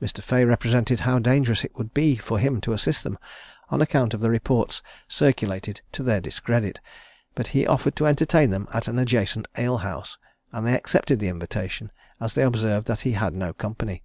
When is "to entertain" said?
7.96-8.50